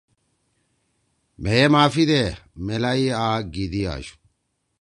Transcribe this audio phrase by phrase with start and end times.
[1.41, 2.21] مھیئے معافی دے!
[2.65, 4.15] میلائی آ گیِدی آشُو۔